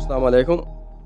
[0.00, 0.60] ස්ථාමලයකුම්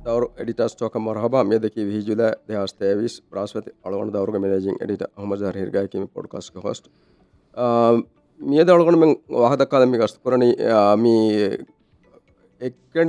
[0.04, 5.52] දවරු එඩිට ස්ටෝක මරහබ මේ දෙක විහිජුල දෙහස් තේවිස් ප්‍රාස්වති අලුවන් දවරු මනජින් එඩිට හමජ
[5.57, 6.90] හිර්ගයකම පොඩ්කස්ක හොස්ට
[8.40, 10.45] මිය දවලගන මෙ වහදක්කාලමි ගස්තු කරන
[10.98, 11.29] මී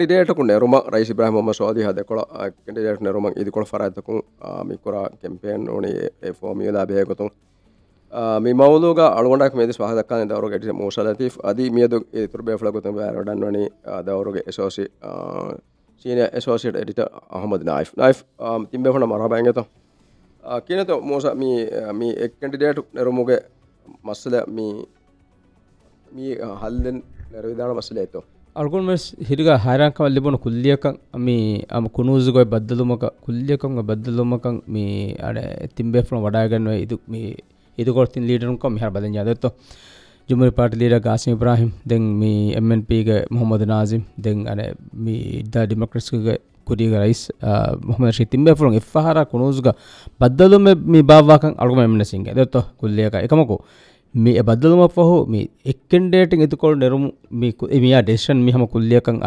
[0.01, 2.23] ඩිටකු නෙරුම රයිසි බ්‍රහම සෝදි හද කොළ
[2.67, 4.21] ෙට නෙරුම ඉදිකොළ රඇතකු
[4.65, 7.31] මිකොර කැම්පේෙන් ඕනේ ෆෝමියලා බයකොතුන්
[8.13, 11.93] මවලෝග අලුවටක් මේ පහදක් දවරු ගැට මෝසලති අද මියද
[12.31, 13.57] තුර බැලකුත රඩන් වන
[14.05, 14.85] දවරුගේ එසෝසි
[15.97, 16.99] සීන එසෝසිට එඩිට
[17.31, 18.13] අහමද නයි් නයි්
[18.71, 19.63] තිම්බෙහන මරබැගත
[20.61, 23.39] කියනත මෝස මේ එක්කටිඩේට නැරුමුගේ
[24.03, 26.97] මස්සල මේ හල්දෙන්
[27.31, 28.23] නැරවිධාන මස්සල ඇතෝ.
[28.55, 35.39] අල්ගුන් මෙස් හිරිග හරංකවල් ලිබුණු කුල්ලියකන් මේ අම කුණුසුගොයි බද්දලුමක කුල්ලියකංග බද්දලුමකන් මේ අඩ
[35.75, 37.31] තිම්බේෆන වඩාගන්නවා ඉදු මේ
[37.77, 39.49] ඉදකොත්තින් ලීඩරුන්කො මෙහර බදෙන් යදොත්තු
[40.29, 46.37] ජුමරි පාට ලීඩ ගාසිම ඉබ්‍රාහිම් දෙන් මේ එම්එන්පීගේ මොහොමද නාසිම් දෙන් අනේ මේ ඉද්දා ඩෙමොක්‍රට්ස්ගේ
[46.65, 47.21] කුඩිග රයිස්
[47.83, 49.69] මොහම ශිතිම් ෆරුන් එහර කුණුසුග
[50.21, 53.57] බද්දලුම මේ බාවාකන් අලුම එමන සිංහ දොත්ත කුල්ලියක එකමකු
[54.15, 59.19] මේ බදලුම පහු මේ එක්කෙන්ඩේටන් එතුකොල් නෙරුම් මේමයා ඩේෂන් මෙහම කුල්ලියකන්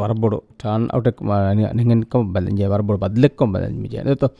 [0.00, 1.18] වරබොඩු ටාන් අවටක්
[1.78, 4.34] නිගෙන්කම බලජය වරබොඩ බදලෙක්කොම් බලමිජය දොත්ත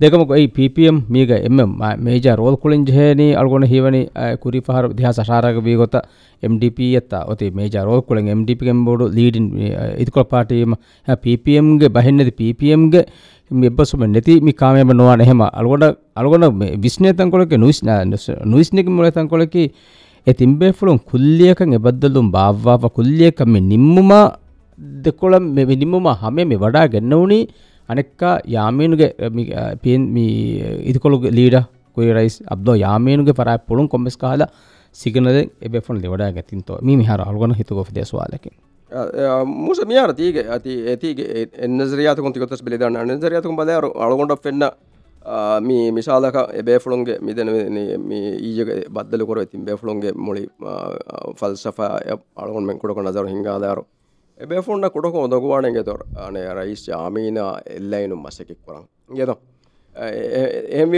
[0.00, 1.58] ත දෙකමක ඒ පපම් මීග එම
[1.98, 4.08] මේජ රෝල් කුලින් ජහනි අල්ගොන හිවනි
[4.40, 5.94] කුරි පහර දිහ සාරක වීගොත
[6.42, 9.46] MDP ඇත්ත ඔති මේජ රෝල් කුලින් MDP කෙම්බෝඩු ලීඩින්
[9.98, 10.72] ඉතිකොල් පාටීම.
[11.18, 13.04] පපම්ගේ බහින්නද පපම්ගේ
[13.50, 15.84] එබ්බසුම නැති මි කාමයම නොවාන එහෙම අලගොඩ
[16.16, 17.84] අලගොඩ විශ්නයතන්කොලක නුස්
[18.44, 19.64] නුයිස්නෙක මුලතන්කොලකි
[20.26, 24.26] එතිම්බේ ෆුළුන් කුල්ලියකන් එබද්දලුම් භාව්වාව කුල්ලියකම නිම්මුමා
[25.04, 26.88] දෙකොළ මෙ නිම්මුම හම මේ වඩා
[27.90, 29.14] ගන්නවුණී අනෙක්ක යාමේනුගේ
[29.82, 30.16] පින්
[30.84, 31.62] ඉදිකොළු ලීඩ
[31.94, 34.48] කුරයිස් අබ්දෝ යාමේනුගේ පරා පුළුන් කොම්මස් කාලා
[34.92, 38.52] සිගනද එබෙෆොන් ලෙවඩා ගැතින්තෝ මි හර අල්ගොන හිතුකො දෙස්වාලකින්
[39.44, 44.72] musa miyara tige ati etige ennazariyatukum tigotas bilidana ennazariyatukum badaru algonda fenna
[45.60, 50.48] mi misalaka ebefulunge midene mi ijege baddale koro etin befulunge muli
[51.36, 52.00] falsafa
[52.36, 53.84] algon men kodoko nazaru hingadaru
[54.40, 57.46] ebefulna kodoko odoguwanenge tor ane rais amina
[57.76, 59.34] ellainu maseke koran ngedo
[59.96, 60.92] එහෙම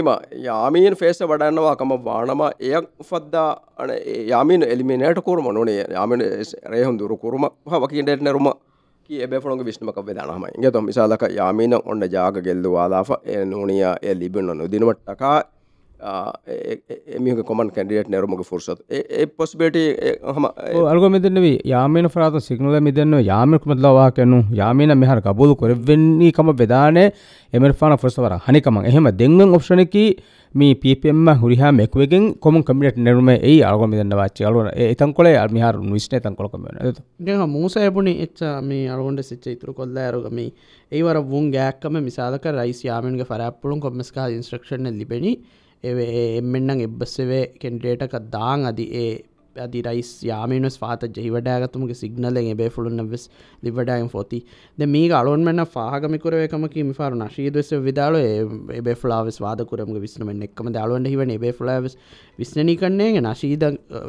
[0.48, 3.92] යාමීන් ෆේස වඩන්නවා කම වානම එයක් උෆද්දා අන
[4.26, 6.22] යාමීන් එලිමිනේට කුරුම නොනේ යාමීන්
[6.66, 8.48] රේහුන් දුරු කුරුම වකින්ඩේට නෙරුම
[9.10, 14.54] කි එබෙෆොළොගේ විශ්නමක වෙදානහම ඉගේ තො මිසාලක යාමීන ඔන්න ජාග ගෙල්දුවාලාෆ ඒ නූනියා ඒ ලිබින්න
[14.56, 15.36] නොදිනවට්ටකා
[17.16, 19.78] එමික common කැඩියට නැරුමගේ ෆුර්සත් ඒ පොස්බේට
[20.28, 20.46] හම
[20.84, 27.08] අල්ග මෙදනවී යාමන ්‍රාත සිගනල මිදන්න යාමක මදලවා කැනු යාමන මෙහර කබුදු කොරවෙන්නේ කම බෙදානේ
[27.52, 28.78] එමරාන ෆොස්වර හනිකම.
[28.82, 30.04] එහෙම දෙංගන් ඔප්ෂණකි
[30.54, 34.68] මේ පපම හුරිහා මෙක්වගෙන් කොම කමිට නෙරුම ඒ අල්ග මිදන්න වාච්ච අලුවන.
[34.86, 36.66] එතන් කොලේ අල්මිහර විශ්න තන් කොළකම
[37.20, 40.38] දෙහ මූස ඇපුණි එච්ච මේ අරුන්ට සිච්ච ඉතුරු කොල්ල ඇරුගම
[40.92, 45.34] ඒවර වුන් ගෑක්කම මිසාලක රයිස් යාමන්ගේ ෆරපපුළුන් කොමස්කා ඉන්ස්ට්‍රක්ෂණ ලිබෙනි
[45.84, 49.12] එම්මෙන්නම් එබ්බස්සවේ කෙන්ඩේටක දාං අදි ඒ
[49.56, 53.24] අදි රයිස් යාමනස් පාත ජහිවඩාගතුමගේ සිගනලෙන් එබේ ෆුළුන්න වෙස්
[53.62, 54.40] ලිවඩායම් ොති
[54.78, 61.54] ද මේ අලුවන්මන්න පාගමිකරයකමක මිපාර නශීදස විදාල එබේ ලාස් වාදකරම විස්නම එක්කම අලුවන්ට හිවන එබේ
[61.60, 61.96] ලාස්
[62.38, 63.64] විශ්නනී කන්නේ නශීද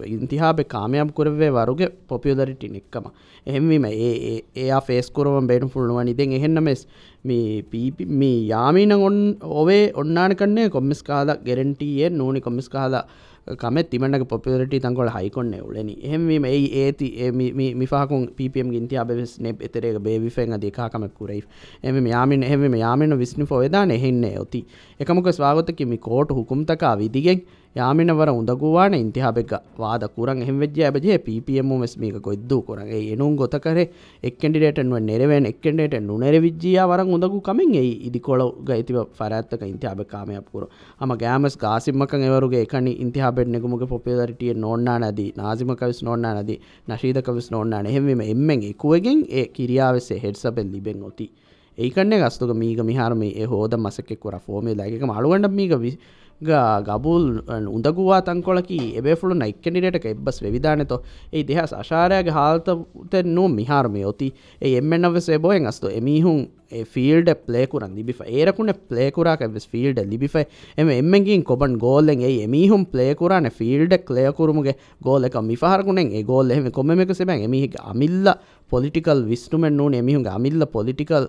[0.07, 3.07] ඉන්තිහාබ කාමයම් කරවේ වරුගේ පොපියදරිටි එක්කම.
[3.47, 6.87] එහෙමීම ඒ ඒ ෆේස්කරම බේට ෆුල්ුවනි දෙ එහෙන්නමෙස්
[7.25, 13.05] මේ යාමීන ඔන් ඔවේ ඔන්නාන කන්නේ කොම්මිස් කාලා ගෙරෙන්ටියේ නෝනි කොමිස් කාලා
[13.47, 15.97] කම තිමට පොපිට තංකොල හයිකොන්න උලනි.
[16.01, 17.31] එහෙම ඒ ඒති
[17.75, 21.43] මිපාකුන් පපම් ගින්ති අබෙස් නෙබ් එතරේ බේවිෆෙන් අදකාකම කුරයි.
[21.83, 24.65] එම යාමින් එහෙම යාමන විස්්නි ොයදා එහෙන්නේ ඔති.
[24.99, 26.95] එකමක ස්වාගතකි කෝට හුකුම්තකා
[27.73, 32.87] විදිගෙන් යාමිනවර උදගුවාන ඉන්තිහාබෙක් වාද කුරන් එහෙවෙජ ඇබජේ පපම මෙස්මීක කොද්දු කරන්.
[32.87, 33.87] එනුම් ගොතකර
[34.23, 40.67] එක්කෙන්ඩිටනුව නෙරවෙන් එක්කෙන්ඩට නුනෙර විජ්ජිය වරන් උදගු කමින් ඒ ඉදිකොල ගයිතිව ෆරඇත්තක ඉන්තිහාබ කාමයක්පුර
[41.01, 47.85] හම ගෑමස් ගාසිම්මක එවරුගේ එකනි ඉන්තිහාබෙට නෙකුමගේ පොපේදරිටිය නොන්නා නදී නාසිමකවිස් නොන්නා නදී නශීදකවිස් නොන්නාන
[47.85, 51.27] එහෙම එම්මෙන් එකුවගෙන් ඒ කිරියාවෙසේ හෙඩ්සබෙල් ලිබෙන් ඔති
[51.77, 55.73] ඒකන්නේ ගස්තුක මීග මිහාරම ඒ හෝද මසකෙක්වර ෆෝමේ ලයික අලුවන්ඩ මීග
[56.41, 61.03] ගබුල් උදගවා තංකොලකි එබෙෆුළු නයික්කනිට එබ්බස් වෙවිධානතො
[61.33, 66.41] ඒ දෙහස් අශාරයගේ හාල්තත නෝ මිහාරමය යොති ඒ එම්මෙන්න්නවසේ බොයෙන් අස්තු එමිහුන්
[66.85, 70.35] ෆිල්ඩ පලේකුරන් ලිබි ඒරකුණ පලේකුරාක ෆිල්ඩ ලිබිෆ
[70.77, 77.13] එම එම්මගින් කොබන් ගෝල්ලෙන් ඒ එමිහුම් පලේකුරාන ෆිල්ඩ කලයකුරුමගේ ගෝලක මිහරකුණෙන් ඒ ගෝල් එහෙම කොමක
[77.13, 77.41] සෙබැන්.
[77.41, 78.33] එමිහිගේ අමිල්ල
[78.71, 79.93] පොලිටිකල් විස්ටුමෙන් නූන.
[79.93, 81.27] එමිහුගේ අමිල්ල පොලිටිකල්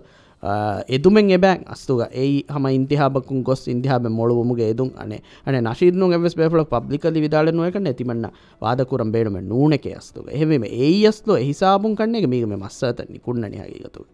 [0.88, 5.20] එදුමෙන් එබෑන් අස්තුග ඒ හම ඉන්තිහාබකුන් ගොස් ඉන්දිහාබ මොළුවමුගේ එදුම් අනේ.
[5.46, 8.28] අන නශීදනු එවස් බේල පබ්ලිකලි විදාලනුවක නැතිමන්න
[8.60, 10.28] වාදකුරම් බේඩුම නූනෙක අස්තුග.
[10.28, 14.06] එහෙම ඒ අස්ලෝ එහිසාබුන් කන්නේ මේකම මස්සත නිකුන්නන හගේගතු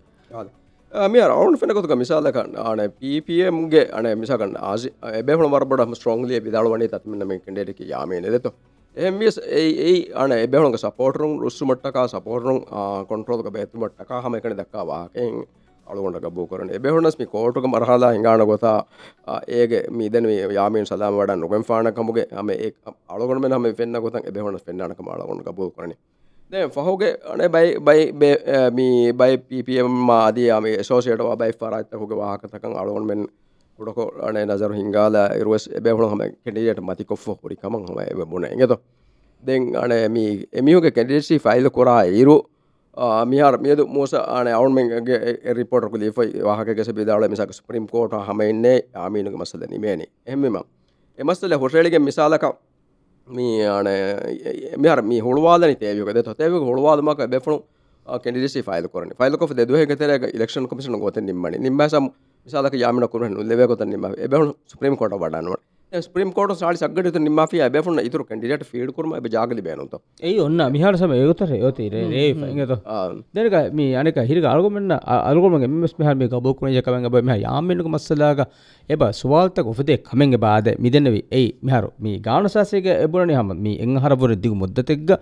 [0.92, 7.80] මේ රවුන් ෙනකොතුක මිසාලක අන පපම්ගේ අන මිසකන්න ආසි එබෙහුණ වරබඩ ස්ට්‍රෝන්ලිය විදාලවනේ තත්මනම කෙඩෙක
[7.82, 8.52] යාමේ නෙදතු
[8.96, 12.58] එමස් ඒ අන එබෙහුණක සපෝටරුම් රුස්සුමට්ටක සපෝටරුම්
[13.08, 15.44] කොන්ට්‍රෝලක බේතුමට්ටක හම එකන දක්කාවාකෙන්
[15.90, 18.78] අලුගොට ගබූ කරන එබෙහුණස්මි කෝටුක මරහලා හිඟාන ගොතා
[19.48, 22.72] ඒගේ මීදන යාමෙන් සදාම වඩ නොකෙන් ානකමුගේ හම ඒ
[23.08, 25.94] අලුගොන හම පෙන්න්න ගොතන් එබෙහුණ පෙන්න්නක මාලගොන ගබූ කරන
[26.68, 28.34] ෆහෝගේ අන බයි බයි
[28.72, 33.26] මී බයි පිපම් මාදයාම සෝසයට බයි පරත්තකුගේ වාහකතකන් අලුවන්මෙන්
[33.78, 38.78] ුඩකො අන නසර හිංගාල ඉරුවස් එබැහුණ හම කෙටියට මති කොෆ පොඩිකම හම බුණ එගෙත.
[39.42, 42.36] දෙන් අන මී එමියුගේ කෙඩිසි ෆයිල් කොරා ඉරු
[43.00, 49.70] මිහර මියද මෝස ආන අවුන්මගේ රිපෝටක ලිෆයි වාහකෙස බිදාල මිසක ස්ප්‍රීම් කෝට හමයින්නේ ආමීනුක මසද
[49.70, 50.58] නිමේනි එමම
[51.18, 52.44] එමස්තල හොටේලිගේ මිසාලක
[53.28, 53.88] මේ ආන
[54.78, 57.58] මෙහර මේ හොළුවාදන තේවකද තේව හොළුවාදමක බෙෆුණු
[58.18, 62.10] කෙඩිසි ෆයිල් කරන ෆයිල්ක දෙදුව තර ලක්ෂන් කමිෂන ගොත නිම්මනි නිම්බසම්
[62.46, 67.98] මිසාලක යාමන කරන ලෙවකොත නිම එබවුණු ස්ප්‍රීම් කොට වඩන්නුවට ස්ප්‍රීම් කෝට සාලි සක්ගට නිම්මාිය බැෆුන
[68.00, 69.14] ඉතුර කැඩිට ෆීඩ් කරම.
[69.28, 72.74] ජාගලි බැනත ඒ ඔන්න මිහාරසම යුතර යෝතීර ඒගත
[73.34, 78.46] දෙක මේ අනක හිරි අල්ගොමන්න අල්ගොම මෙස් හම ගබෝකුණ ජකවග බම යාමෙනක මස්සලාග.
[78.90, 84.54] එබ ස්වාල්ත ගොෆදේ කමෙන්ග බාද මිදනවී ඒ මිහරු මේ ගානසාසයක එබරණ හම මේ එංහරපුර දිගු
[84.54, 85.16] මුද්දතෙක්ග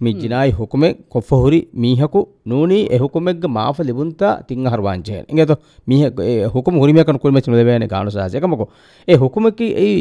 [0.00, 5.52] මේ ජිනායි හොකුමෙ කොෆහුරි මීහකු නූනී එහුකුමෙක්ග මාෆ ලිබුන්තා තිං හරවාංචය එගත
[5.86, 6.02] මීහ
[6.48, 8.66] හොකුම හුරිමකන කුල්මච නොදවෑන ගානසාසයකමකො.
[9.08, 9.94] ඒ හොකුමකි ඒ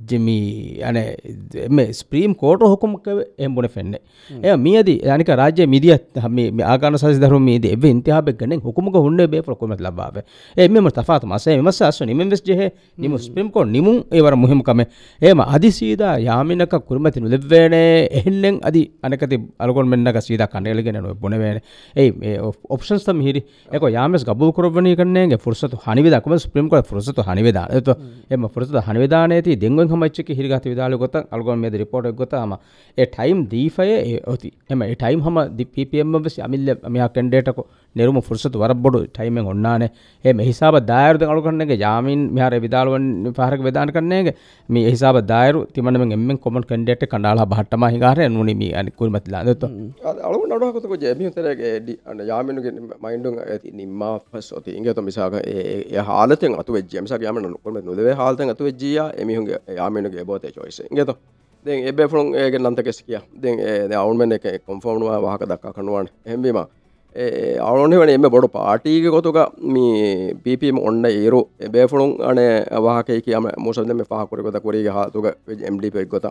[0.00, 3.08] ජෙමි අන එම ස්ප්‍රීම් කෝට හොකුමක
[3.38, 3.96] එම්බුණ ෆෙන්න්න
[4.30, 9.20] එය මියද යනික රාජ්‍ය මිදිය හම ආගන සස් දරු මීද එව ඉන්තිහාබ ගන හොකුමක හුන්න
[9.26, 10.22] බේ පොකොමත් ලබාව?
[10.56, 14.84] එම තෆාත මසේ මස අස්ව නිමෙස් ජෙහ නිම ස්ප්‍රීම් කෝ නිමුන් ඒවර මුහෙමකම
[15.20, 21.60] ඒම අධිසීද යාමිනක කුරමති නුලෙව්වේන එහෙල්ලෙන් අධි අනකති අලකොල් මෙන්නක සීද කණඩලගෙන නො බොනවේන
[21.96, 22.38] ඒ
[22.70, 23.44] ඔප්ෂන්ස්තම හිරි.
[23.70, 27.66] එක යාමස් ගබූ කරවනය කන්නේ ෆුරසතු හනිවිදක්ම ස්ප්‍රීම් කොට ෆුරසතු හනිවිදා?
[28.30, 32.53] එම ෆුරසතු හනිවිදානයති දෙංගුවෙන් ಹಮಚ್ಚಿ ಹಿರಿಗಾತಿ ವಿದಾಳು ಗೊತ್ತ ಅಲ್ಗೊಂಡ್ ಮೇದ ರಿಪೋರ್ಟ್ ಗೊತ್ತ ಹಮ
[32.97, 37.07] ಎ ಟೈಮ್ ದೀಫಯೆ ಓತಿ ಎಮ ಎ ಟೈಮ್ ಹಮ ದಿ P P M bus ಅಮಿಲ್ಲ Miya
[37.07, 39.90] ಕೆಂಡೇಟಕು නිරුම ෆුර්සතු වරබ්බොඩු ටයිමෙන් ඔන්නානේ.
[40.24, 44.34] ඒ මේ හිසාබ දායරුද අලු කන්නේගේ යාමින් මෙහාර විදාලවන් පහරක වේදාන කන්නේගේ
[44.68, 49.70] මේ හිසාබ දායරු තිමනමෙන් එම්මෙන් කොමන් කැන්ඩිඩේට් කණ්ඩාලා බහට්ටම හිගාරේ නුනි මේ අනි කුල්මත් ලාදතෝ
[50.24, 55.04] අලු නඩහ කොතක ජේ මේ තරගේ අන්න යාමිනුගේ මයින්ඩුන් ඇති නිම්මා ෆස් ඔති ඉංගේ තෝ
[55.04, 60.52] මිසාක ඒ හාලතෙන් අතු වෙජ්ජිය මිසාක යාමන කොල්ම නුදවේ හාලතෙන් අතු වෙජ්ජියා එමිහුගේ යාමිනුගේ බෝතේ
[60.52, 61.18] චොයිස් ඉංගේ තෝ
[61.66, 63.22] දෙන් එබේ ෆලොන් ඒගේ නන්තකෙස් කියා.
[63.36, 66.66] දෙන් ඒ අවුන්මෙන් එක කොන්ෆර්ම් වහක දක්වා කනුවානේ එහෙම්බීමා
[67.14, 71.48] අවුනේ වන එම බොඩු පාටීග කොතුක මේ පිපීම ඔන්න ඒරු.
[71.60, 72.38] එබේෆුළුන් අන
[72.80, 75.26] වාහකයි කියම මුසල්ද මේ පහකුරකොත කුරගේ හතුක
[75.62, 76.26] එම්ඩි පෙක් ගොත.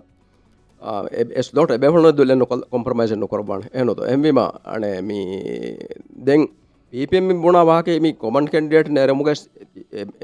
[1.36, 5.78] එස් දොට එබෙහුණ දුල්ලන්න කොම්ප්‍රමයිස නොකරබන එනොත එම්වීම අන මේ
[6.26, 6.48] දෙන්
[6.94, 9.30] පීපෙම බුණ වාකේ මේ කොමන් කැන්ඩියට නෑරමුග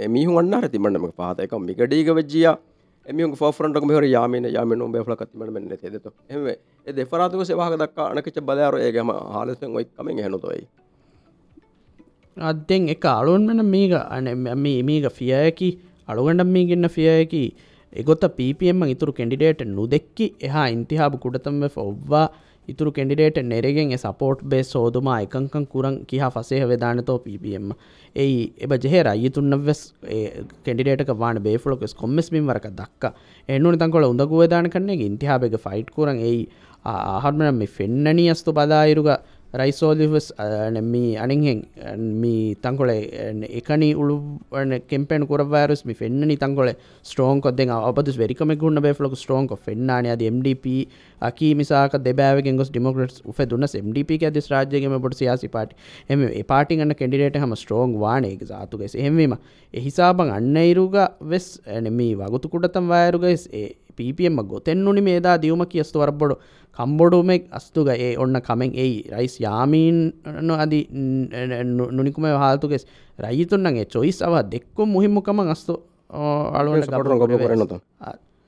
[0.10, 2.56] මිහු අන්නර තිබන්නම පාතයක මිගඩීග වෙජ්ජියා.
[3.06, 6.48] එමියුගේ ෆෝෆ්‍රන්ට් එක මෙහෙර යාමින යාමින උඹේ ෆ්ලක් අතිමන මෙන්න තේදෙතෝ එහම.
[6.88, 10.64] ඒ දෙෆරාතුක සේවාහක දක්කා අනකච්ච බදාරෝ ඒගම හාලසෙන් ඔයි කමෙන් එහෙනතොයි
[12.38, 14.28] අද්දෙන් එක අලුන්මන මේක අන
[14.60, 15.70] මේ මේක ෆියයකි
[16.08, 17.44] අලුගඩම් මේ ගන්න ෆියයකි
[17.94, 20.26] එගොත්ත පපම් ඉතුරු කෙන්ඩිඩේට නුදෙක්කි.
[20.42, 22.26] එහා ඉන්තිහාබ කුඩතම ඔබ්වා
[22.68, 27.72] ඉතුරු කෙන්ඩිඩේට නෙරගෙන් සපෝට් බේ සෝදුමා එකංකන් කුරන් කිහා ෆසේහ වෙදානතෝ පපම්
[28.16, 29.82] එයි එබ ජෙහෙර අයිතුන්නවෙස්
[30.64, 33.14] කෙඩිටක වාන බේෆලොකෙස් කොම්මස්මින් වරක දක්
[33.50, 36.42] එන්නු තංකොල උඳගුවදාන කන්නේ ඉන්තිහාබෙක ෆයිට් කරන් එයි
[36.86, 37.62] ආහර්මනම්
[39.56, 41.66] මේ ෆෙන්නනී අස්තු බදායිරුග රයිසෝලිවස් නැමි අනිහෙන්
[41.98, 44.40] මී තංකොලේ එකනි උළු
[44.88, 50.88] කෙම්පෙන් කුරවරස් මි ෆෙන්න්නනි තංකොල ස්ටෝන් කොද අපද වෙරිකම ගුණ බේලක ස්ටෝන්ක ෆෙන්න්නාන අද MDP
[51.22, 55.70] අකි මිසාක දෙබෑවගෙන් ගොස් ඩිමොක්‍රට් උප දුන්න MDP ඇද රාජ්‍යගම බොට සියාසි පාට
[56.10, 59.38] එම පාටිගන්න කෙඩිට හම ස්ටෝන් වානයක සාතුගෙස් එහෙමීම
[59.74, 66.36] එහිසාබං අන්නයිරුග වෙස් එනමී වගුතුකුඩතම් වයරුගස් ඒ පපම ගොතෙන්නුනි මේදා දියුම කියස්තු වරබොඩු
[66.78, 69.98] කම්බොඩුමෙක් අස්තුග ඒ ඔන්න කමෙන් ඒ රයිස් යාමීන්
[70.58, 70.82] අදි
[71.92, 72.86] නුනිකුම හාතුගෙස්
[73.20, 75.76] රයිතුන්නගේ චොයිස් අව දෙක්කො මුහිම්මකම අස්තු
[76.60, 76.92] අලුවට
[77.24, 77.74] ගොබ කරනත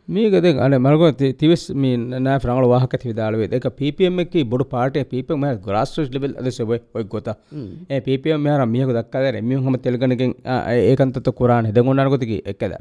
[0.08, 1.04] මේකද අන මරග
[1.40, 6.78] තිවස් නෑ ්‍රංගල වාහක විදාලුවේ එක පපම එක බොඩු පාට පපම ග්‍රස්ස් ලිබල් අද සබ
[6.96, 7.28] ඔයි ගොත.
[7.90, 10.34] ඒ පපම මෙහර මියක දක්කද එමිය හම තෙල්ගනකින්
[10.92, 12.78] ඒකන්ත කුරාන් හෙදගොන්නනකොතික එකද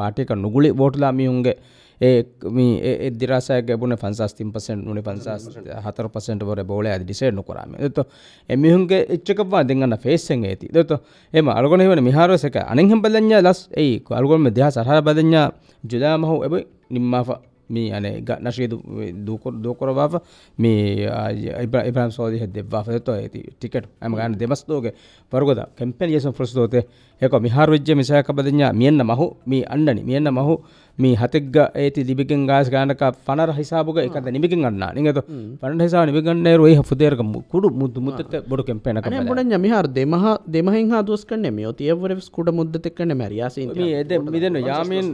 [0.00, 1.56] පාටක නුගුලි බෝටලා මියුන්ගේ
[2.00, 7.76] ඒ දිරාසය ගැබුණ පන්සස්තිම් පසෙන් නුනි පන්සස් හතර පසට වර බෝල ඇද ඩිසේ නොකරම.
[7.88, 8.06] ත
[8.48, 10.68] එමිහුන්ගේ එච්චකවා දෙගන්න ෆේසෙන් ඇති.
[10.68, 11.00] දත
[11.32, 15.46] එම අල්ගොනවන මිහාරසක අනෙහම් බලඥ ලස් ඒ අල්ගොල්ම දෙහ සහර බදඥා
[15.84, 16.54] ජුදාමහු එබ
[16.90, 17.40] නිම්මාා
[17.70, 18.74] මේ අනේ නශීද
[19.62, 20.14] දෝකොරවාාව
[20.58, 21.06] මේ
[21.86, 24.94] ඉබ්‍රම් සෝදි දෙවා ත ඇති ටිකට ඇම ගන්න දෙමස්තෝගේ
[25.32, 26.74] පරගොද කැම්පෙන් යසම් ෆ්‍රස්තෝත
[27.22, 30.02] එක මිහාර විජ්‍ය මිසයක බදඥා මියන්න මහු මේ අන්නනි.
[30.02, 30.54] මියන්න මහු
[30.98, 35.20] මේ හතෙක්ග ඒති ලිබිගෙන් ගාස් ගානක පනර හිසාබග එකත නිමිකින් අන්න නිගත
[35.62, 41.24] පට හිසා නිගන්න රුව හපුදේරක කුඩු මුද මුත්තත බොඩු කෙම්පෙනක බොඩ මිහාර දෙමහ දෙමහින් හදුස්
[41.24, 41.72] කන්න මේ.
[41.72, 45.08] තියවර ස්කුඩ මුද්දතෙක්කන්න මැරියාස ඒද මිදන්න යාමෙන්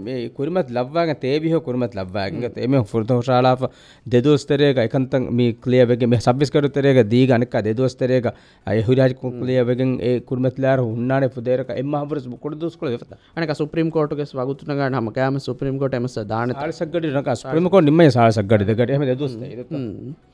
[0.00, 3.64] මේ කුරමත් ලබ්වාග තේවිහ කුරමත් ලබ්වාගත එම ෆෘතහ ශාලාප
[4.06, 8.30] දෙදස්තරේක එකන්තන් මේ කලියවගේ මේ සබිස්කරතරේක දී ගනක දෙදස්තරේක
[8.66, 12.92] අය හුරාජ කුලියවගෙන් ඒ කුරමත්ලාර උන්නාන පුදේරක එම හරස් කුඩ දුස්කල
[13.36, 18.90] අනක සුප්‍රීම් කෝට්ගේ වගතුනග හම කෑම සුප්‍රීම් කොට එමස දාන සක්ගට නක ස්ප්‍රමකො නිම සාසක්ගට
[18.90, 19.04] හෙම.
[19.18, 19.36] දුස්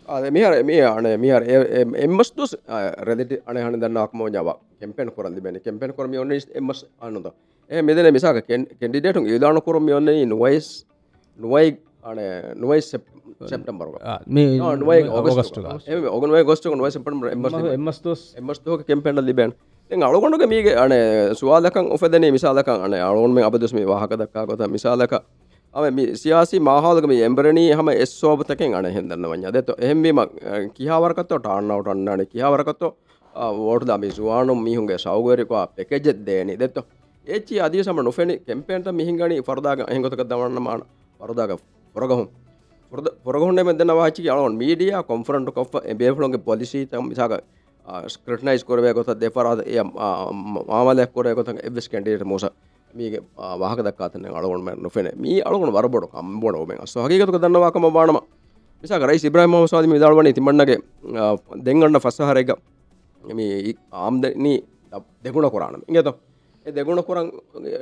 [0.08, 1.42] අද මෙහර මේ අන මිහර
[1.96, 2.56] එම්මස් දුස්
[3.00, 7.30] රෙදිට අනහන දන්නාක්ම ජාව කෙම්පෙන් කොරදි බැන කෙම්පෙන් කරම ඔන්න එමස් අනුද.
[7.70, 8.42] ඒ මෙදන මිසාක
[8.80, 10.68] කෙන්ඩිඩේටු යදාන කරම ඔන්න නොවයිස්
[11.38, 12.18] නොවයි අන
[12.56, 13.88] නොවයි සෙප්ටම්බර
[14.76, 15.58] නොවයි ඔගස්ට
[16.10, 17.14] ඔගනය ගොස්ට නොව සෙපට
[17.74, 18.00] එමස්
[18.36, 19.52] එමස්තෝක කෙම්පෙන්ඩ ලිබැන්
[19.90, 20.92] අලුගොඩුක මීගේ අන
[21.34, 25.12] ස්වාදකන් ඔපදන මිසාලකන් අන අලුන්ම අබදස්ම වාහක දක්කා කොත මිසාලක.
[25.74, 30.20] අම සියාසි මාහාලකම එම්බරණී හම එස්සෝපතකෙන් අන හෙදන්න වඥ දෙත එහෙම්බීම
[30.72, 32.94] කියාවරකත්තෝ ටාන්නවට අන්නන කියාවරකත්තෝ
[33.56, 36.78] වෝට දමි සුවානුම් මිහුන්ගේ සෞගරකවා පෙකෙජෙත් දේනි දෙත්ත
[37.26, 40.82] ඒචි අදිය සම නොෆෙනි කෙම්පෙන්ට මිහිගනි ෆරදාග එහකොතක දවන්න මාන
[41.20, 41.58] වරදාග
[41.94, 42.28] පොරගහුම්.
[43.24, 47.42] පොරගහුන්න මෙදන වාචි අලුන් මීඩිය කොන්ෆරන්ට කො බේෆලොන්ගේ පොලිසි තම මිසාක
[48.06, 52.46] ස්ක්‍රටනයිස් කොරය කොත දෙපරාද එය මාමලයක් කොරය කොත එවස් කැන්ඩේට මෝස
[52.94, 58.18] මේ වාහක දක්කාතන අලුවන්ම නොෆෙන මේ අලුවන වරබොඩ කම්බොඩ ෝම සහගේකතු දන්නවාකම බානම.
[58.84, 60.78] නිසා කරයි සිබ්‍රහම සාධම දල්වන තිමන්නගේ
[61.58, 62.50] දෙගන්න ෆස්සහරක
[63.24, 64.58] මේ ආම්දනී
[65.22, 65.82] දෙගුණ කොරාන.
[65.88, 66.14] ඉගත
[66.66, 67.30] දෙගුණ කොරන්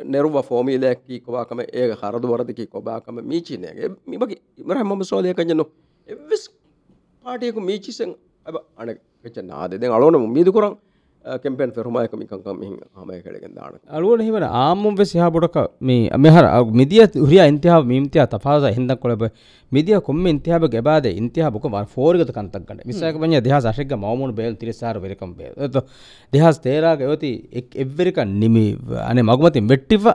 [0.04, 5.64] නෙරුව ෆෝමීලයක්කි කොවාකම ඒ හරදු වරදකි කොබාකම මීචිනයගේ මිබගේ ඉමරහම සෝලයකජන්න
[6.08, 6.50] එවස්
[7.24, 8.14] පාටයකු මීචිසෙන්
[8.48, 10.74] ඇබ අන ෙච්ච නාද අලුවන මීද කරන්
[11.36, 12.60] කෙම්පෙන් ෆෙරුමයකමිකංකම
[12.94, 18.68] හම කළගෙන් දාන අලුවන හිවන ආමුම් සිහ බොඩක මේ මෙහර මිදිය රිය ඉන්තිහා මීමතිය තපාස
[18.70, 19.24] හිදක් කොළබ
[19.72, 24.96] මිදිය කොම ඉන්තිහාබ ගැබාද ඉන්තිහ බොක ෆෝර්ගත කන්තක්ගට විසාක වඥ දෙහ සශක මවමුණ බේල් තිරිසාර
[24.98, 25.52] වෙරකම් බේ
[26.32, 28.66] දෙහස් තේරාග යවති එක් එවරික නිමි
[29.02, 30.08] අනේ මගමතින් වෙට්ටිව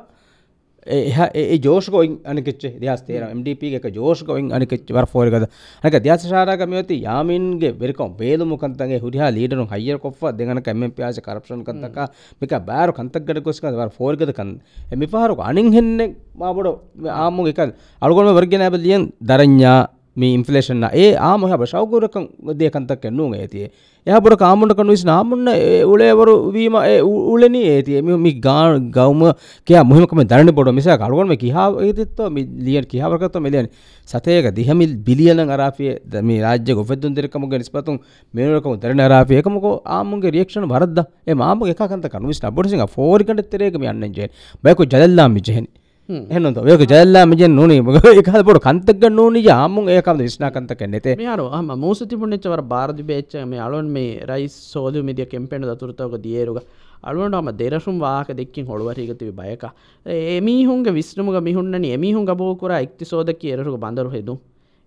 [0.86, 5.48] ඒ ජෝෂකොයින් අනිකෙච් දස් තේර MDP එක ජෝෂකොයින් අනිකෙච් වර ෆෝරගද
[5.84, 11.98] අනක දශාරක මෙති යාමින්ගේ වෙරකම් බේදුමුකන්තගේ හුරිහා ලීඩරු හයිර කොප්ව දෙගන කැම පියාස කරප්ෂන් කන්තක
[12.42, 14.54] මේක බෑරු කන්තක්ගට කොස්ක වර ෆෝර්ගදකන්
[14.90, 17.62] එමි පහරුක අනින් හෙන්නේ මාබොඩ ආමු එක
[18.02, 19.82] අලුගොම වර්ගෙන ඇබලියෙන් දරඥා
[20.15, 23.67] මේ ඉන්ෆලේෂන්න ඒ ආමහ බශවකුරකම් දේකන්තක් එන්නුව ඇතිේ
[24.08, 25.50] එහපුට කාමුට කනු විස් නාමුන්න
[25.86, 29.22] උලේවරු වීම උලන ඒති මි ගා ගෞම
[29.67, 33.70] කිය මුහමකම දරන බොඩ මිස කරුවන්ම කිහා ඒතිත්ව ලියන් කියාවරකත්ව මෙලයන්
[34.08, 38.01] සතයක දිහමිල් බිලියන අරාපිය දම රාජ්‍ය ගොෆෙදුන් දෙරකමග නිස්පතුන්
[38.34, 41.05] මේනකම දරන රාපයකමක ආමුගේ රියක්ෂණ වරද
[41.36, 44.29] මාම එකකන්ත කනුවිස් බොඩසිං ෆෝරිකට තරේකම යන්නජය
[44.63, 47.79] බැකු ජල්ලාම් විජහනි එහනො යක ජල්ලා මජ නොනේ
[48.13, 53.60] එකහ පොට කන්තක නෝනි යාමුන් ඒකම විශ්නාකන්තක නෙතේ යාරු හම මූස තිබුණෙච්චවර බාරධි බේච්ච මේ
[53.60, 56.60] අලුවන් මේ රයිස් සෝද මිදිය කෙම්පෙන්ට දතුරතවක දියරුග
[57.03, 59.63] අලුවන්ටම දෙරසුම් වාක දෙක්කින් හොළුවරීගතිවි බයක
[60.05, 64.36] එමිහුන්ගේ විශ්නමුග මිහුන්නනි එමිහුන් ගබෝකුර එක්ති සෝදක එරරුග බඳරු හෙදු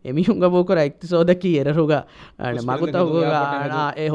[0.06, 1.92] එමිහුන් ගබෝකර එක්ති සෝදකි එරරුග
[2.62, 3.14] මගුතවග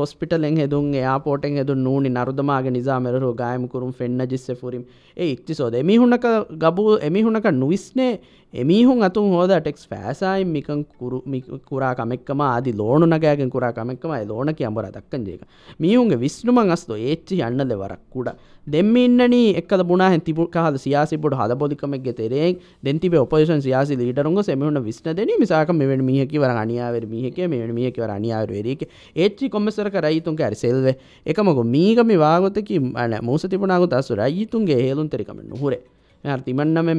[0.01, 4.83] හොස්පිටලෙන් හෙදුන් යාපෝටෙන් හෙදු නූනි නරුදමාගේ නිසාමෙරරු ගායමකුරුම් ෆෙන්න්න ජිස්ස ෆුරිම්.
[5.17, 8.12] ඒ ඉක්ති සෝද එමිහුන්නක ගබූ එමිහුණක නුවිස්නේ
[8.53, 10.79] එමිහුන් අතුන් හෝද ටෙක්ස් ෑසයින් මිකන්
[11.70, 15.43] කුරා කමෙක්කම ආදි ලෝනු නගෑගෙන් කුරා කමෙක්කමයි ලෝන කියම්බර දක්කන් ජේක.
[15.79, 18.31] මිහුන්ගේ විශ්නුමන් අස්තු ඒච්චි අන්නද වරක් කුඩ.
[18.67, 25.15] දෙම්මින්නනී එක්ක බුණ තිබු කහද සියාසිබුඩ හද බොදිකමක් තෙරෙන් දෙතිබ ඔපෝෂන් සියාසි ලීටරුන්ග සෙමහුණ විශ්න
[25.15, 25.31] දෙන.
[25.39, 28.84] මිසාක මෙවැනි මිහකි වර අනියාවර මිහක මෙවැනි මිහක වර අනියාවරේක
[29.15, 35.81] ඒච්චි කොමසරක රයිතුන්ගේ ඇරිසෙල්වේ එකමක මීගමි වාගොතකි අන මූස තිබුණාගු අසු රයිතුන්ගේ හේලුන් තෙරිකම නුහුරේ.
[36.24, 36.90] තිමන්නම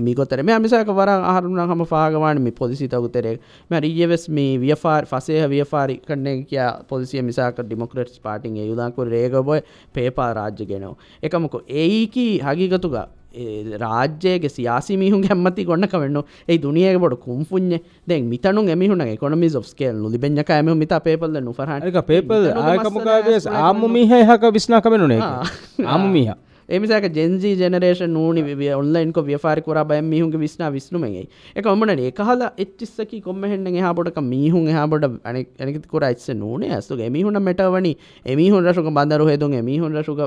[0.00, 3.38] මිගොතර මේ මිසක වර අහරුණ හම පාගවාන මේ පොදිසි තවුතරේ.
[3.70, 9.60] ම රීයවෙස් මේ වියෆාර් ෆසේහ වියෆාරි කන්නේ කිය පොදිසිය මිසාක ඩිමොක්‍රටස් පාටින් යුදාකු රේගබොය
[9.92, 10.96] පේපා රාජ්‍ය ගෙනව.
[11.22, 13.06] එකමකො ඒකි හගිගතුග
[13.76, 19.94] රාජ්‍යයගේ සියාසි මිහුන් හැමති ගොන්න කවන්න ඒ දුනියගේ බොඩ කුම්පුුණ දැ මිතනු එමිහුණ කොනමි ොස්කේල්
[19.96, 25.20] නුලිබෙන්ඥක ඇම මිත පේපල්ල නුෆරහක පේපල් ආකමකාගේ ආම මිහ හක විස්නා කමෙනුනේ
[25.86, 26.34] ආම මිහ
[26.68, 28.42] එමිසාක ජෙන්සී ජනරේෂන් නූනි
[28.72, 36.06] ඔන්ලයින්ක ව්‍යාරිකර බය මිහුන්ගේ විස්නා විස්නුමගේ එක ඔමන ඒකහල එච්චිස්සකි කොම්මහෙන්න හාබොටක මිහුන් හාබොට ඇනකර
[36.06, 36.70] යිස්ස නූනේ.
[36.70, 37.92] ඇස්තු එමිහුණ මෙටවනි
[38.26, 39.54] එමිහුන් රසුක බඳරු හෙදුන්.
[39.54, 40.18] එමිහුන් රසුක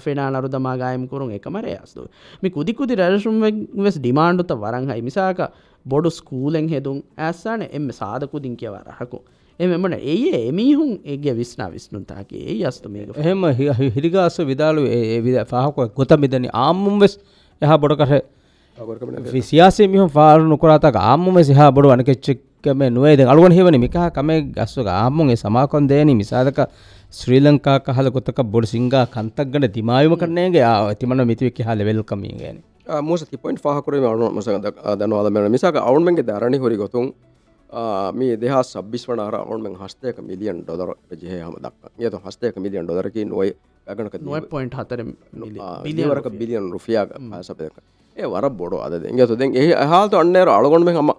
[0.00, 1.30] ෆෙනා නරුදමා ගායම කරුන්.
[1.30, 2.08] එකමර ඇස්තු
[2.42, 3.38] මේ කුදිකුති රැසුම්
[3.78, 5.52] වෙස් ඩිමාන්්ඩුත වරංහයි මිසාක
[5.86, 7.02] බොඩු ස්කූලෙන් හෙදුන්.
[7.18, 8.74] ඇස්සාන එම සාධකුදින් කියව
[9.60, 13.42] එමට ඒ එමිහුන් ඒගේ විශ්නා විස්්නුන්තාගේ ඒ අස්තුමක එහෙම
[13.96, 17.18] හිරිගාස විදාලු ඒ විද පාහකුව ගොත මිදන ආම්මුම් වෙස්
[17.62, 18.22] එහ බොඩ කරහ
[19.42, 25.36] සියාසේ මිහම පාරුණු කරාතක ආම්මුම සිහා බොඩු අනකච්චක්කම නුවේද අලුවන් හෙවන මිකහ කමේ ගස්සක ආම්මුන්ගේ
[25.36, 26.08] සමාකොන් දේන.
[26.12, 26.58] මිසාදක
[27.10, 32.56] ශ්‍රී ලංකා කහල ගොතක බොඩ සිංගා කන්තක් ගන තිමායම කරනයගේ තිමන මිතිවක්ක හා ලෙවල්කමින් ගැන.
[33.02, 34.48] මෝස තිපොයින් පාහකරීම අනුමසක
[34.96, 37.12] දනවාදමන මිසාක අවුන්මගේ දරණ හොරි ගොතුන්
[38.12, 43.54] මේ දෙහ සබ්බිස් වනාර ඔවුන්ම හස්තයක මිලියන් ඩොදර ජයහම දක් යතු හස්තයක මිලියන් ඩොදරකි නොයි
[43.86, 45.00] ගනක නො පොයින්ට හතර
[45.82, 47.72] බිලියවරක බිලියන් රුෆියක හසපයක
[48.16, 51.10] ඒ වර බොඩ අද ගතු දෙ ඒ හාතු අන්නේර අලගොන්ම හම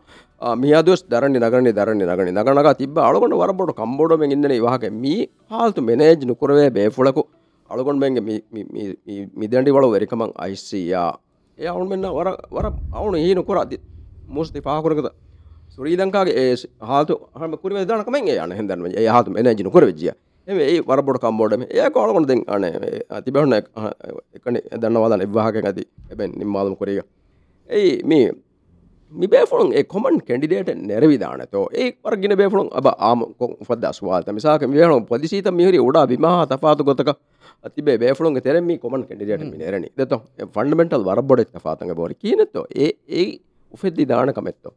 [0.56, 5.82] මියදස් දරන්න නගන දරන්න නගන නගනක තිබ අලගොට වර බොඩ කම්බෝඩම ඉදන වහක මී හාල්තු
[5.82, 7.24] මෙනේජ් නුකරවේ බේෆුලකු
[7.70, 8.40] අලගොන්මගේ
[9.36, 11.10] මිදැඩි වල වෙරිකමං අයිස්සයා
[11.58, 13.78] ඒ අවුන් මෙන්න වර වර අවුන ඒ නොකර අති
[14.30, 15.10] මුස්ති පාකුරකද
[15.78, 20.14] සුරී ලංකාගේ ඒ හාතු හම කුරි දනකමෙන් ඒ යන හෙදන්න ඒ හාතු එනජිනු කර වෙජිය
[20.48, 22.66] එම ඒ වරබොඩ කම්බෝඩම ඒ කොලකොන දෙ අන
[23.26, 23.56] තිබවන්න
[24.38, 25.86] එකන දන්නවාදන එවාහක ඇති.
[26.12, 27.06] එබැන් නිම්මාදම කොරේග.
[27.70, 28.28] ඒ මේ
[29.12, 33.26] මිබේෆුළුන් ඒ කොමන් කෙන්ඩිඩේට නැරවිධානතෝ ඒ වරගෙන බේෆුළුන් අබ ආම
[33.64, 37.12] ෆද අස්වාත මිසාක මිහලු පොදිසීත මිහරි උඩා බිමහා තපාතු ගොතක
[37.72, 42.16] තිබේ බේෆුළුන් තෙරෙමි කොමන් කෙන්ඩිඩේට මිනරනි දත ෆන්ඩමෙන්ටල් වරබොඩ තපාතඟ බොරි.
[42.16, 43.30] කියනතෝ ඒ ඒ
[43.72, 44.74] උෆෙද්දි දානකමෙත්තෝ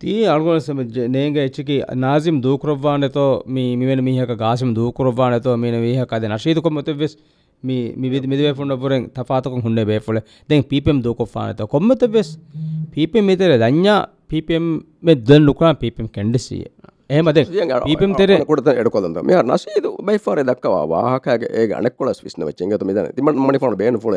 [0.00, 6.90] තී අල්ගොනසම නේග එච්චකි නාසිම් දූකරවානතෝ මේ මිවෙන මිහක ගාසිම් දූකරවානතෝ මේන වීහක අද නශීතකොමත
[6.96, 7.16] වෙස්
[7.62, 12.30] මිවිද මිදේ ෆුන්න පුරෙන් තපාතක හුන්න බේෆොල දැන් පීපම් දූකොෆානත කොම්මත වෙස්
[12.92, 14.66] පීපම් මෙතර දඥා පීපම්
[15.02, 16.62] මෙ දන් නුකරා පීපම් කැන්ඩසිය
[17.10, 17.38] ඒමද
[17.82, 23.30] පීපම් තෙර කොට එඩකොලද මේ නශීද බයිෆාර දක්වා වාහකගේ ඒ අනෙක්කොල විස්න වච්චෙන්ගත මෙද තිම
[23.40, 24.16] මනි ෆන බේන ොල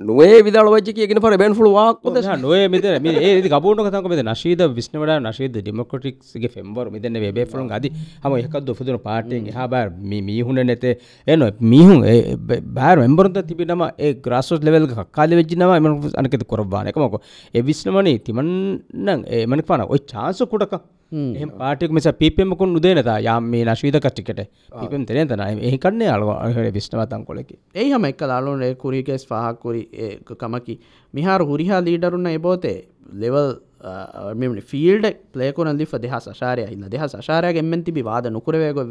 [0.00, 2.06] නුවේ විදාල වච්චකගෙන පර බැන් ොල වාක්
[2.38, 7.88] නොය මෙතර ඒ ගබුණ කතක මෙද නශීද විස්නවට නශීද ඩිමකොටික්ගේ ෆෙම්බර මෙදන්න වේ ෆලන් අද
[7.88, 9.90] හම එකක් ොපදුන පාටෙන් හබර
[10.28, 10.94] මීහුණ නැතේ.
[11.26, 12.06] එන මීහුන්
[12.76, 17.18] බෑර එම්බරත තිබිනම ඒ ග්‍රස්සස් ලෙවල් කාල වෙජ්නම එම අනකත කොරබාන එකමක
[17.54, 23.64] ඒ විස්නමනේ තිමන්නන් ඒ මනි පන ඔයි චාන්සකුටක එහම පාටික් මෙස පිපෙමකුන් උදේනතා යාම මේ
[23.64, 24.40] නශීද කට්ටිකට
[24.80, 25.40] පිපම් තන.
[25.60, 26.30] ඒ කන්නේ අලුව
[26.76, 27.56] විශ්නවතන් කොලෙකි.
[27.74, 29.82] ඒ හම එක් ලාලුනේ කුරිකෙස් පහක්කුරි
[30.42, 30.80] කමකි.
[31.14, 32.78] මිහාර හුරිහා ලීඩරුන්න එබෝතේ
[33.14, 33.48] ලෙවල්
[33.80, 38.84] මෙමනි ෆිල්ඩ පලේකොන ලිප දෙහ සාරය ඉන්න දෙහ සාරය එමෙන් තිබි වාද නොකරවයගො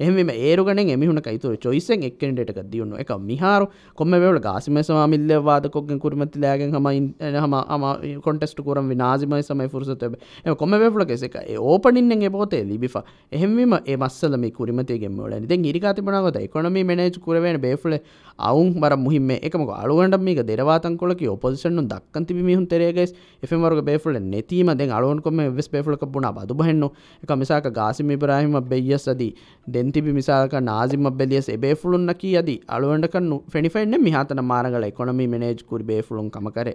[0.00, 2.96] එහම ඒරුගන එමිහුණ කයිතුර චොයිසෙන් එක්කෙන්ටක දියුණු.
[2.96, 3.68] එක මිහාරු.
[3.96, 6.88] කොම වෙල ගාසිමසවා මිල්ල වාදකොගෙන් කුරමති ලෑගෙන් හම
[7.36, 7.86] හම අම
[8.20, 12.96] කොටෙස්ට කරම් නාසිමයි සමයි ෆුරසත එ කොම වෙල කෙසක ඕපනින්ෙන් පෝතේ ලිබිෆ
[13.32, 17.98] එහෙම ඒ මස්සලම කුරමතිගේ මල ද ඉරිකාතිබනගත එකොනමි මනජ් කරවෙන බේෆල
[18.40, 24.91] අවුන් බර මුහිම එකම අලුවන්ට මේක දෙරවාතන්කොලක ඔපොසිෂන්නු දක්කන්තිබ මිහුන් තෙරේගෙස් එෆමර්ග බේෆල ನೆತೀಮ ದೆಂಗ್
[24.91, 26.89] ಅಳವನ್ಕೊಮ್ಮೆ ವೆಸ್ ಬೇಫುಳಕ ಬುಣ ಬದು ಬಹೆಣ್ಣು
[27.23, 29.31] එක මිසාක ගාසිම ඉබ්‍රාහිම බෙයියස් අදී
[29.67, 36.69] දෙන්තිබි මිසාක නාසිම බෙලියස් එබේෆුළුන්නකී අදී අලුවන්ඩකන්නු ෆෙනිෆෙන්න්න මිහතන මාරගල එකොනමි මෙනේජ් කුරි බේෆුළුන් කමකර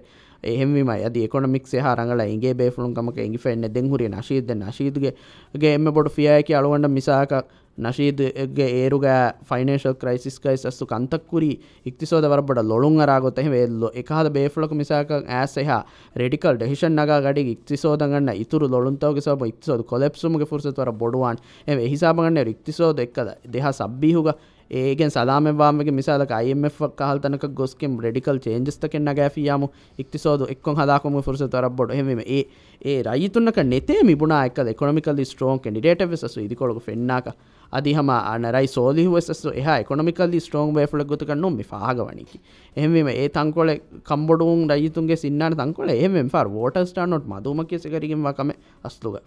[0.44, 6.55] එහෙමම අද එකොනමික් හරගල ඉගේ බේෆුළුන් කමක එඟි ෆෙන්න්න දෙංහුරිය නශීද නශීදගේ එම බොඩ ෆියයකි
[6.55, 7.33] අලුවන්ඩ මිසාක
[7.79, 9.07] ನಶೀದ್ಗೆ ಏರುಗ
[9.42, 11.51] ಫೈನಾನ್ಷಿಯಲ್ ಕ್ರೈಸಿಸ್ಕೈಸ್ ಅಸ್ತು ಕಂತಕ್ಕುರಿ
[11.87, 15.77] ಇಕ್ತಿಸೋದ ವರಬಡ ಲೊಳುಂಗ ರಾಗೊತ್ತ ವೇಲ್ಲೋ ಏಕಾದ ಬೇಫುಳಕ ಮಿಸಾಕ ಆಸ್ ಎಹ
[16.16, 22.46] ರೆಡಿಕಲ್ ಡೆಸಿಷನ್ ನಗ ಗಡಿಗೆ ಇಕ್ತಿಸೋದಂಗಣ್ಣ ಇತುರು ಲೊಳುಂತವಗೆ ಸಬ ಇಕ್ತಿಸೋದು ಕೊಲೆಪ್ಸುಮ್ಗೆ ಫುರ್ಸತ್ ವರ ಬೊಡುವಾನ್ ಎವೆ ಹಿಸಾಬಗಣ್ಣ
[22.48, 24.31] ಇಕ್ತಿಸೋದು ಎಕ್ಕದ ದೇಹ ಸಬ್ಬೀಹುಗ
[24.71, 29.67] ඒගෙන් සලාමවාමගේ මිසාලක අයිF කාල්තනක ගොස්කෙම් රෙඩිකල් චේන්ජස්තකෙන් නගෑෆියාම
[29.99, 31.91] ඉක්තිසෝද එක්කො හදාකොම ෆුරස තර බොඩ.
[31.91, 32.43] හෙම ඒ
[32.82, 37.34] ඒ රයිතුන්නක නෙතේ මිබුණා එක් එකොමිකල් ස්ට්‍රෝන් ඩිට වෙසු ඉදිකොළක ෆෙන්නාක.
[37.73, 42.39] අදිහම අනරයි සෝලිහුවසු එහ එකොමිකල් ස්ට්‍රෝන් වේෆල ගොතක නොම පාගවනිකි
[42.78, 43.71] එහම ඒ තංකොල
[44.04, 48.52] කම්බොඩුන් රයිතුන්ගේ සින්නට තංකොල එහම පාර වෝට ස්ටානොට් මදුමක සකරගින් වකම
[48.84, 49.21] අස්ලුග.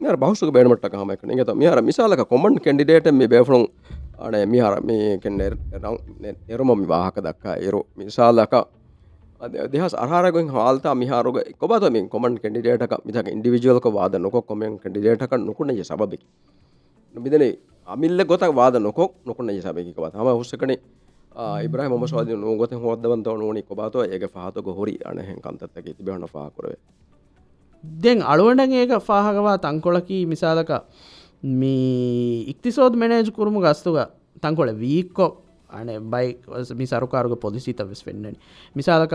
[0.00, 3.66] බෞෂක බේනමට කමක නිගත මිහර මිසාලක කොමන් කෙන්ඩිඩේට මේ බේෆලුන්
[4.18, 5.40] අනේ මිහර මේකෙන්
[6.48, 8.54] එරුම විවාහක දක්කා එරු මිසාලක
[9.70, 16.26] දෙහස් අහරගෙන් හාල්තා මිහාරුග කොබතමින් කොමන් කෙන්ඩිඩේටක මිතක ඉන්ඩිවිජුවල්ක වාද නොකො කොමෙන් කෙන්ඩිඩේටක නොකුණේ සබබෙකි.
[17.14, 17.44] නොබිදන
[17.88, 20.78] අමිල්ල ගොතක් වාද නොකොක් නොකුණේ සබෙකිකවත් හම හුස්සකනේ
[21.60, 26.78] ඉබ්‍රහ ම ස්වාද නොගොත හොදවන්ත නොනි කොබාතුව ඒක පහතක හොරි අනහෙන් කන්තත්තක තිබෙන පාකරවේ
[27.84, 30.70] දෙන් අලුවඩන් ඒක ෆාහකවා තංකොලකී මිසාලක
[31.42, 33.98] මේ ඉක්තිසෝද මෙනේජ් කුරුමු ගස්තුග
[34.40, 35.26] තංකොල වීක්කො
[35.70, 36.36] අනේ බයි
[36.74, 38.36] මි සරුකාරුග පොලිසිත වෙස් වෙන්නනි.
[38.74, 39.14] මිසාලක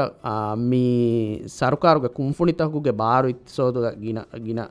[0.60, 4.62] මී සරුකාරුග කුම්ෆුනිතකුගේ බාරු ඉත්සෝද ගින ගින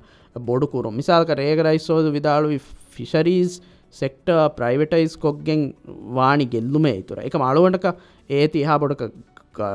[0.40, 2.58] බොඩුකුරු මිසාල්ක රේගරයිස්සෝද විදාළුවි
[2.90, 3.60] ෆිෂරීස්
[3.92, 5.74] සෙක්ට ප්‍රයිවටයිස් කොක්ගෙන්
[6.12, 7.86] වානි ගෙල්ලුමේ තුර එක මළුවටක
[8.30, 9.02] ඒති හා බොඩක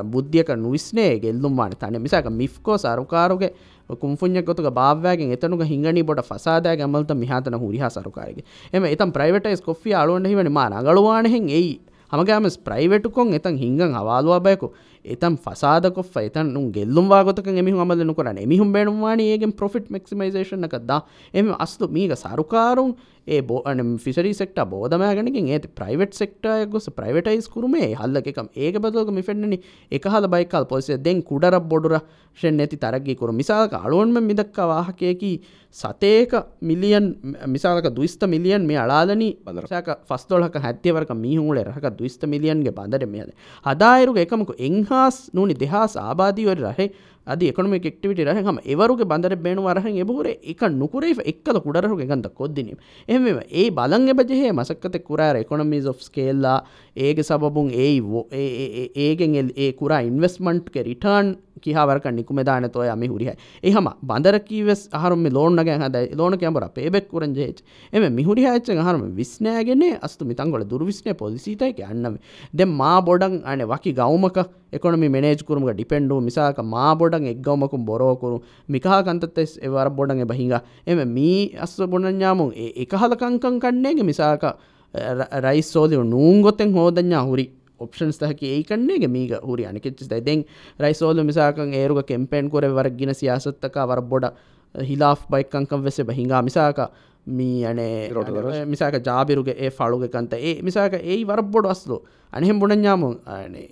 [0.04, 3.52] බුද්ධියක නුවිස්නේ ගෙල්ලුම් වාන තන මිසාක මිෆ්කෝ සරුකාරුගේ
[3.96, 8.44] කුම්ෆුන්යකොතුක භාවෑගෙන් එතනුක හිඟනි බොට ෆසාදෑ ඇමල්ත මිහතන හුරිහා සරුකාරගේ.
[8.72, 11.80] එම එතම් ප්‍රයිවටයිස් කොෆ්ිය අලුවන්ට හිවන මා නගලවානෙහෙන් එයි.
[12.12, 14.72] හමගෑමස් ප්‍රයිවටුකොන් එතන් හිංගන් හවාලුවබයකු
[15.04, 21.00] එතම් ෆසාද කො එතන් ගෙල්ලුම් වාගතක එමි අමල කරන එමිහුම් බැනුවාන ඒගෙන් පොෆිට් මක්සිමයිසේෂන එකක්දා
[21.34, 22.94] එම අස්තු මීග සරුකාරුන්
[23.26, 27.94] ඒ බෝන ෆිසරි සෙක්ට බෝධමෑගෙනකින් ඒ ප්‍රයිවට් සෙක්ටය ගොස ප්‍රයිවටයිස් කරුමේ.
[27.94, 29.58] හල්ල එකම් ඒක බදෝක මිෆෙන්න්නනි
[29.92, 32.00] එක හල බයිකල් පොසිය දෙන් කුඩර බොඩුර
[32.38, 35.32] ෂෙන් ඇති තරගගේ කරු මිසාක අලුවන්ම මිදක්ක වාහකයකි.
[35.74, 37.06] සතේක මිලියන්
[37.46, 39.30] මිසාලක දුස්ත මිලියන් මේ අලාලනි.
[39.38, 43.30] බදරසාක ෆස්තෝලක හැත්‍යවරක මීහුල රහක දුස්ත මිලියන්ගේ බඳර මෙයද
[43.64, 44.58] හදායරුග එකමකු
[44.92, 46.88] එංහාස් නූනි දෙහාස් ආබාධීවර රහේ
[47.26, 52.78] අද එකොනම ෙක්ටිවිට රහම එවරුගේ බඳර බේනු වරහ එබුර එක නුකරේ එක්කල කුඩරහු ගන්ත කොද්දිනම්
[53.08, 56.58] එම ඒ බලං එබජහේ මසක්කත කුරාර එකොනමිස් of ස්කේල්ලා
[56.98, 64.82] ඒගේ සබබුන් ඒ ඒගෙන් ඒ කුරා ඉන්වස්මන්ට්ක රිටර්න් කිහවරක නිකුමදාන තොය අමි හුරිහ එහම බඳරකීවස්
[64.92, 67.62] අහරුම ලෝනග හද ලෝන කැමර පේබෙක් කරන් ජේච්.
[67.92, 72.18] එම මිහුරිහච්ච හරම විස්නෑගෙන අස්තු මිතන්ගොල දුරවිස්නය පොලිසිතයි අන්නම
[72.54, 74.38] දෙ මා බොඩන් අන වකි ගෞමක
[74.72, 80.54] එකොනමි මෙනේජ් kuruම ඩිපෙන්ඩු මිසාක මා බොඩන් එක්ගවමකුම් බොරෝකුරු මිකහකන්තෙස් එවර බොඩන් එබහිඟ
[80.86, 84.44] එම මී අස්ස බොඩඥාමුන් එකහලකංකං කන්නේගේ මිසාක
[85.40, 87.46] රයිස් සෝලිව නූංගොත්තෙන් හෝදඥා හුරි.
[87.80, 90.44] ඔප්ෂන්ස් තහක ඒකන්නේගේ මීග හුරි අනිකෙච්ච දැන්
[90.78, 93.14] රයිසෝල මිසාකන් ඒරුග කෙම්පෙන් කොර වර ගින
[94.74, 96.90] සියාසත්තක වර බොඩ හිලා බයිකංකම් වෙස බහිංගා මිසාක
[97.26, 98.10] මී අනේ
[98.64, 102.02] මිසාක ජාබිරුගේ ඒ ෆලුගකන්ත ඒ මිසාක ඒ වරබොඩ අස්ලු.
[102.32, 103.18] අනෙහෙම බොඩඥාමු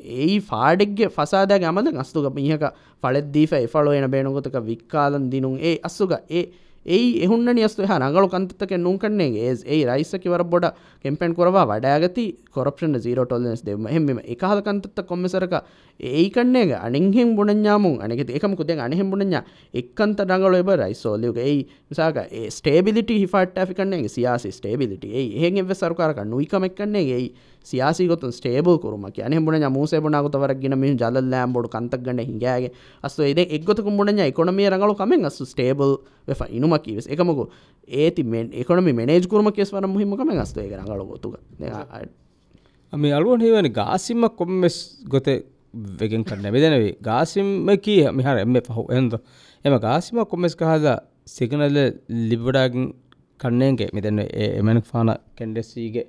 [0.05, 2.63] ඒ ෆාඩෙක්ගේ ෆසාදෑ අමද අස්තුක මිහක
[3.03, 6.53] ෆලෙද්දීෆ එෆලෝ එන බේනුගොතක වික්කාලන් දිනුම් ඒ අස්සුග ඒ
[6.87, 10.67] ඒ එහුන්නනි අස්තු හ නගලු කන්තක නුන්කන්නේ ඒ ඒ රයිස්සකි වර බොඩ
[11.05, 15.55] කෙම්පෙන් කරවා වඩාගති කොරප්ෂන් ජීරෝ ටොලස් දෙම හෙම එකහල කන්තත්ත කොම්මසරක
[16.01, 21.55] ඒකන්නේග අනිහෙම් බුණඥාමුන් අනෙක ඒකමකු දෙ අනෙහෙම් බුණඥා එක්කන්ත නගල එබ රයිස්සෝලියක ඒ
[21.91, 26.25] මිසාක ඒ ස්ටේබිලිට හිෆට ිකන්නේ සියාසි ස්ටේබිලිට ඒ එහෙන් එව සරකාරක.
[26.25, 27.25] නුයිකමක්න්නේ ඒ
[27.65, 29.05] සියාසිගොතු ස්ටේබල් කරුම.
[29.11, 32.71] කියන බුණ මූසේ බනාගත වරගෙන මෙ ජලල්ලෑම් බොඩු කන්තක්ගන්න හිගගේ
[33.05, 37.45] අස්තු ඒද එක්ගොතක මුණඥ එකොනමිය රඟලු කමෙන් අස්සු ස්ටේබල් වෙ ඉනුමකිවස් එකමකු
[37.89, 41.35] ඒති එකොනම මේජ කරම කෙස් වර මුහිමකම අස්තු ඒ රඟල ගොතුක
[42.93, 45.29] මේ අලුවන් හිවනි ගාසිම්ම කොම්මෙස් ගොත
[46.01, 48.87] වෙගෙන් කරන්න බෙදනවේ ගාසිම්ම කිය මිහර එම පහු.
[48.91, 49.13] එන්ද
[49.65, 50.97] එම ගාසිම කොම්මෙස් කහද
[51.27, 51.79] සිගනල්ල
[52.31, 52.87] ලිබඩාගින්
[53.41, 54.21] කන්නේගේ මෙතන්න
[54.59, 56.07] එමන ාන කෙන්ඩෙස්සීගේ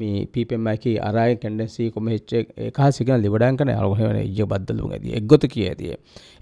[0.00, 2.32] මේ පීපෙන්මැකි අරය කෙන්ඩෙසි කොම හෙච්ච
[2.72, 5.14] කාසික ලිබඩන් කන අලුහවන ඉජ බද්දලු ඇති.
[5.14, 5.94] එක්ගොත කිය ඇතිය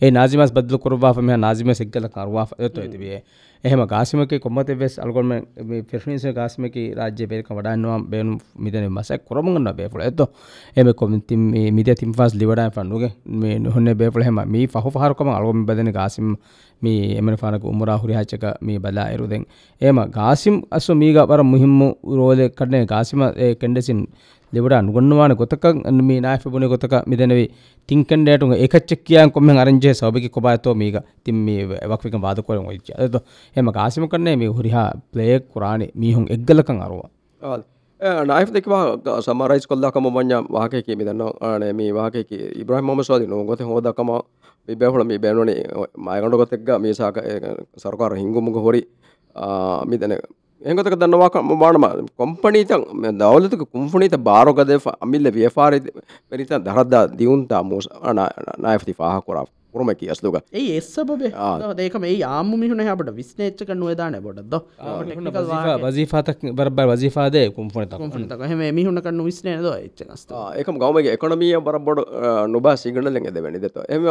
[0.02, 2.80] ඒ නාසිමස් බද්දල කරවාම නාසිම සික්කල කරවා ඇතු.
[2.80, 3.22] ඇතිවේ
[3.64, 5.32] එහෙම ගාසිමක කොමත වෙස් අල්ගොම
[5.94, 10.20] ෆිනිස ගාස්මක රාජ්‍ය පෙරක වඩන්නවා බේනු මිදන මසක් කොරමගන්න බේපුල ඇත
[10.76, 11.36] එම කොමති
[11.70, 16.34] මිද තිම්ෆස් ලිවඩ පන්නුගේ මේ නොහන්න බේපුල හෙම මේ පහ පහරකම අල්ගොම බදන ගාසිම්
[16.82, 19.42] මේ එමන පානක උමරා හුරිහාච්චක මේ බලා එරුදෙන්.
[19.80, 23.20] ඒම ගාසිම් අස්සු මීග වර මුහිම්මු රෝලෙ කඩනේ ගාසිම
[23.60, 24.00] කෙන්ඩෙසින්
[24.52, 25.64] ලෙබට අනුගන්නවාන ගොතක
[26.02, 27.48] මේ නායපබුණ ගොතක මිදනවේ.
[27.88, 30.96] තිංකන්ඩයටු එකච්චක් කියන් කොම අරංජය සබකි කොබායතෝ මේක.
[31.24, 33.14] තින් මේ එවක්වික බාදකොර ච්ච ඇත
[33.56, 37.10] එම ගාසිම කරන්නේ මේ හුරිහා ප්ලේක් කුරාණේ මීහුන් එක්ගලකං අරවා.
[38.00, 38.66] නයි් දෙක
[39.20, 44.10] සමරයිස් කොල්ලකම මං්ඥ වාහකයකේ මිදන්නවා න මේ වාහකයක ඉබ්‍රහම මස්වාද නොගොත හෝදකම
[44.68, 45.62] බැහුල මේ බැනුවනේ
[45.98, 47.16] මයගඩ ගොතෙක්ග මේ සාක
[47.76, 48.82] සරකාර හිංගුමක හොරි
[49.86, 50.14] මිදන
[50.62, 51.86] ಹೆಂಗೊತ್ತಕ ದನ್ನವಾಕ ಮಾಡಮ
[52.20, 52.72] ಕಂಪನಿತ
[53.22, 55.72] ದೌಲತಕ ಕುಂಫಣಿತ ಬಾರೋಗದೆ ಅಮಿಲ್ಲ ವ್ಯಾಪಾರ
[56.32, 57.88] ಮೆರಿತ ದರದ ದಿಯುಂತ ಮೋಸ
[58.58, 59.44] නායෆති පාහ කොරා
[59.74, 61.30] පුරමැකි අස්ලුක ඒ එස්සබේ
[61.78, 64.56] ඒක මේ යාම මිහුණ අපට විස්නේච්ච කන දාන බොඩද
[65.84, 67.94] වසිීපාතක් බරබ වසිීපාදය කුම්පනත
[68.44, 72.02] හම මිහුණ කන්න විස්නය ද එච්චනස්ත එකම ගවමගේ එකොනමිය බර බොඩ
[72.48, 73.78] නොබා සිගනලෙන් ඇද වැනි දෙත.
[73.88, 74.04] එම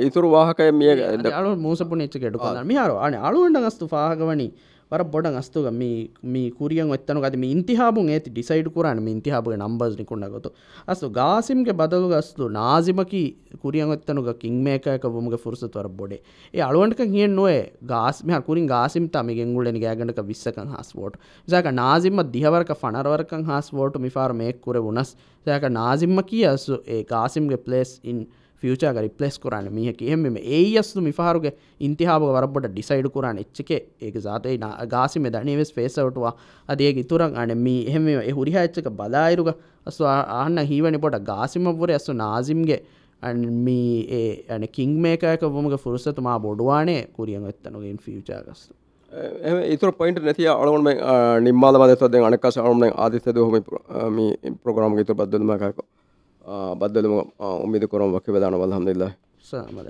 [0.00, 4.50] ඉතුරු වාහකය මිය ල මූසපු නිච්චකට මියාර අන අලුවන්ට ගස්තු පාහගවනී
[4.94, 5.88] ರ ಬೊಡಂ ಅಸ್ತುಗ ಮೀ
[6.32, 10.50] ಮೀ ಕುರಿಯಂ ಎತ್ತನು ಗದಿ ಮೀ ಇಂತಿಹಾಬುಂ ಏತಿ ಡಿಸೈಡ್ ಕುರಾಣ ಮೀ ಇಂತಿಹಾಬುಗೆ ನಂಬರ್ಸ್ ನಿಕುಂಡಾಗತು
[10.88, 13.22] ಅಸ್ತು ಗಾಸಿಮ್ಗೆ ಬದಲುಗ ಅಸ್ತು ನಾಜಿಮಕಿ
[13.62, 16.18] ಕುರಿಯಂ ಎತ್ತನುಗ ಕಿಂಗ್ ಮೇಕಕ ಬುಮ್ಗೆ ಫುರ್ಸತ್ ವರ ಬೊಡೆ
[16.54, 21.16] ಏ ಅಳುವಂಟಕ ಹಿಯನ್ ನೋಯೆ ಗಾಸಿಮ್ ಹಾ ಕುರಿಂ ಗಾಸಿಮ್ ತಾ ಮೀ ಗೆಂಗುಳೆನಿ ಗ್ಯಾಗಂಡಕ ವಿಸ್ಸಕಂ ಹಾಸ್ ವೋಟ್
[21.48, 25.12] ಜಾಕ ನಾಜಿಮ್ಮ ದಿಹವರಕ ಫಣರವರಕಂ ಹಾಸ್ ವೋಟ್ ಮಿಫಾರ್ ಮೇಕ್ ಕುರೆ ಉನಸ್
[25.46, 28.22] ಜಾಕ ನಾಜಿಮ್ಮಕಿ ಅಸ್ತು ಏ ಗಾಸಿಮ್ಗೆ ಪ್ಲೇಸ್ ಇನ್
[28.64, 29.70] ෆියචාග රිපලස් කරන්න.
[29.70, 33.70] මියක එහෙම ඒයස්තු මිහරුගේ ඉන්තිහාබ වරබට ඩිසයිඩ් කරන්න එච්චක.
[34.00, 36.34] ඒක සාතයි ගාසිම දනවෙස් පේසවටවා
[36.68, 39.54] අදේ ඉතුරන් අන මී එහෙම හුරිහ එච්චක බලායිරුග
[39.86, 42.80] අස්තු ආන්න හීවනි පොට ගාසිමවර ඇස්සු නාසිම්ගේ.
[43.62, 48.74] මී ඒ ඇන කිං මේකයක වොමග ෆුරසතුමා බොඩුවානේ කුරියන් එත්තනගෙන් ෆියචාගස්තු
[49.66, 50.88] ඉතුර පොයින්ට නැති අලුවන
[51.40, 53.56] නිම්මාල මදත්වද අනකස අලුන ආදිතද හොම
[54.58, 55.84] ප්‍රග්‍රම ඉතුර බද්දලමකක
[56.74, 57.14] බද්දලම
[57.64, 59.88] උමිද කොරම් වක දන වල් හම්දිල්ලා සමද